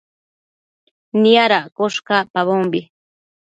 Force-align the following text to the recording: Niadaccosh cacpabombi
Niadaccosh 1.21 1.99
cacpabombi 2.07 2.81